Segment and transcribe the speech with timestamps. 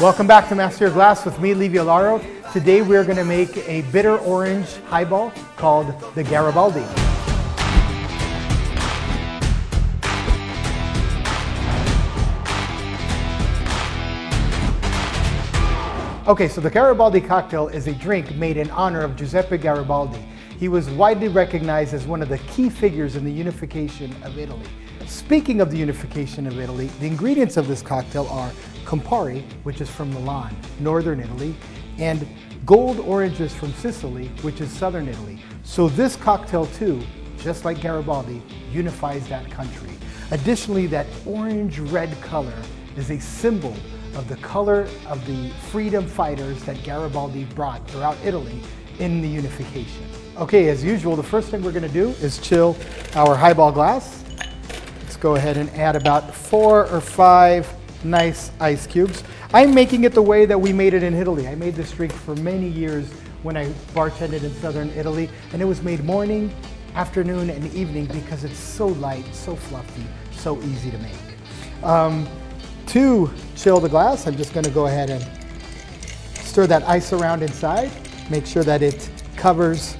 [0.00, 2.20] Welcome back to Master Your Glass with me, Livio Laro.
[2.52, 6.84] Today we're going to make a bitter orange highball called the Garibaldi.
[16.28, 20.24] Okay, so the Garibaldi cocktail is a drink made in honor of Giuseppe Garibaldi.
[20.60, 24.68] He was widely recognized as one of the key figures in the unification of Italy.
[25.06, 28.52] Speaking of the unification of Italy, the ingredients of this cocktail are
[28.88, 31.54] Campari, which is from Milan, northern Italy,
[31.98, 32.26] and
[32.64, 35.38] gold oranges from Sicily, which is southern Italy.
[35.62, 37.02] So this cocktail too,
[37.38, 39.90] just like Garibaldi, unifies that country.
[40.30, 42.54] Additionally, that orange-red color
[42.96, 43.74] is a symbol
[44.14, 48.60] of the color of the freedom fighters that Garibaldi brought throughout Italy
[48.98, 50.02] in the unification.
[50.38, 52.74] Okay, as usual, the first thing we're gonna do is chill
[53.14, 54.18] our highball glass
[55.08, 57.66] Let's go ahead and add about four or five
[58.04, 59.24] nice ice cubes.
[59.52, 61.48] I'm making it the way that we made it in Italy.
[61.48, 63.10] I made this drink for many years
[63.42, 66.54] when I bartended in southern Italy, and it was made morning,
[66.94, 71.84] afternoon, and evening because it's so light, so fluffy, so easy to make.
[71.84, 72.28] Um,
[72.86, 75.26] to chill the glass, I'm just gonna go ahead and
[76.40, 77.90] stir that ice around inside,
[78.30, 79.96] make sure that it covers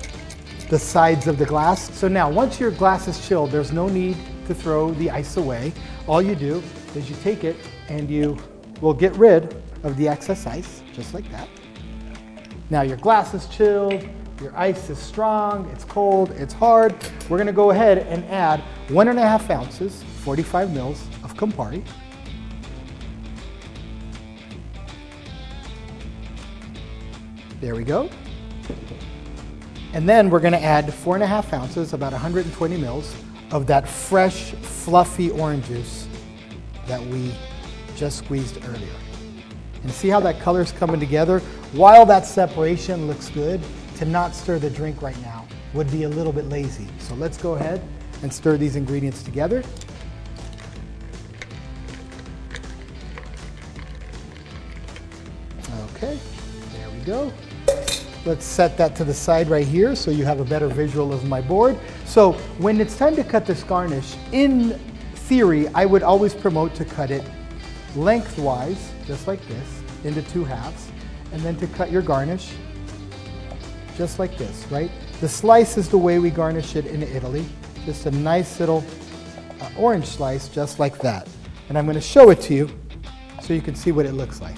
[0.69, 1.95] the sides of the glass.
[1.95, 5.73] So now, once your glass is chilled, there's no need to throw the ice away.
[6.07, 6.63] All you do
[6.95, 7.57] is you take it
[7.89, 8.37] and you
[8.81, 11.49] will get rid of the excess ice, just like that.
[12.71, 14.07] Now your glass is chilled,
[14.41, 16.95] your ice is strong, it's cold, it's hard.
[17.29, 21.85] We're gonna go ahead and add one and a half ounces, 45 mils of Campari.
[27.61, 28.09] There we go.
[29.93, 33.17] And then we're gonna add four and a half ounces, about 120 mils
[33.51, 36.07] of that fresh, fluffy orange juice
[36.87, 37.33] that we
[37.97, 38.95] just squeezed earlier.
[39.83, 41.41] And see how that color's coming together?
[41.73, 43.61] While that separation looks good,
[43.97, 46.87] to not stir the drink right now would be a little bit lazy.
[46.99, 47.83] So let's go ahead
[48.23, 49.63] and stir these ingredients together.
[55.95, 56.19] Okay,
[56.73, 57.33] there we go.
[58.25, 61.25] Let's set that to the side right here so you have a better visual of
[61.25, 61.79] my board.
[62.05, 64.79] So when it's time to cut this garnish, in
[65.15, 67.25] theory, I would always promote to cut it
[67.97, 70.91] lengthwise, just like this, into two halves,
[71.33, 72.53] and then to cut your garnish
[73.99, 74.91] just like this, right?
[75.21, 77.45] The slice is the way we garnish it in Italy.
[77.85, 78.85] Just a nice little
[79.61, 81.29] uh, orange slice, just like that.
[81.69, 82.71] And I'm gonna show it to you
[83.43, 84.57] so you can see what it looks like.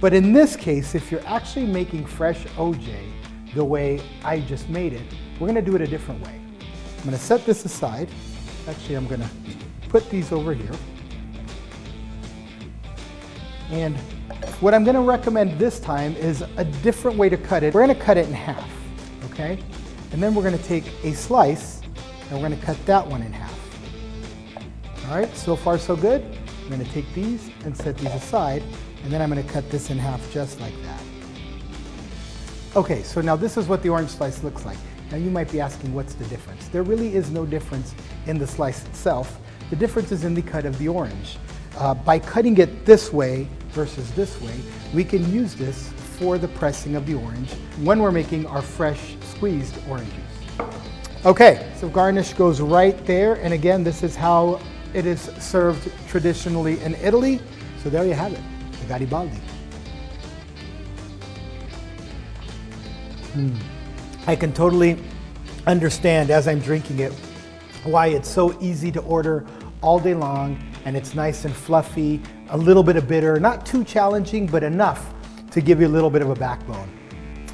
[0.00, 2.92] But in this case, if you're actually making fresh OJ
[3.54, 5.06] the way I just made it,
[5.38, 6.40] we're gonna do it a different way.
[6.98, 8.08] I'm gonna set this aside.
[8.66, 9.30] Actually, I'm gonna
[9.88, 10.72] put these over here.
[13.70, 13.96] And
[14.60, 17.72] what I'm gonna recommend this time is a different way to cut it.
[17.72, 18.68] We're gonna cut it in half,
[19.30, 19.58] okay?
[20.12, 21.80] And then we're gonna take a slice
[22.28, 23.56] and we're gonna cut that one in half.
[25.08, 26.22] All right, so far so good.
[26.64, 28.62] I'm gonna take these and set these aside
[29.02, 31.00] and then I'm gonna cut this in half just like that.
[32.76, 34.78] Okay, so now this is what the orange slice looks like.
[35.10, 36.68] Now you might be asking what's the difference?
[36.68, 37.94] There really is no difference
[38.26, 39.40] in the slice itself.
[39.70, 41.38] The difference is in the cut of the orange.
[41.76, 44.54] Uh, by cutting it this way versus this way,
[44.92, 49.16] we can use this for the pressing of the orange when we're making our fresh
[49.22, 50.66] squeezed orange juice.
[51.24, 53.34] Okay, so garnish goes right there.
[53.34, 54.60] And again, this is how
[54.94, 57.40] it is served traditionally in Italy.
[57.82, 58.40] So there you have it.
[58.80, 59.38] The Garibaldi.
[63.34, 63.56] Mm.
[64.26, 64.98] I can totally
[65.66, 67.12] understand as I'm drinking it
[67.84, 69.46] why it's so easy to order
[69.80, 72.20] all day long and it's nice and fluffy,
[72.50, 75.12] a little bit of bitter, not too challenging, but enough
[75.50, 76.90] to give you a little bit of a backbone.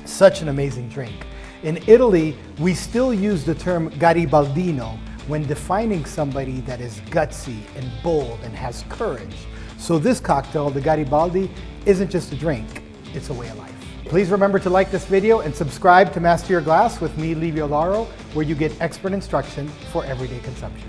[0.05, 1.27] Such an amazing drink.
[1.63, 7.91] In Italy, we still use the term Garibaldino when defining somebody that is gutsy and
[8.03, 9.35] bold and has courage.
[9.79, 11.51] So this cocktail, the Garibaldi,
[11.85, 12.83] isn't just a drink,
[13.15, 13.73] it's a way of life.
[14.05, 17.67] Please remember to like this video and subscribe to Master Your Glass with me, Livio
[17.67, 18.05] Laro,
[18.35, 20.89] where you get expert instruction for everyday consumption.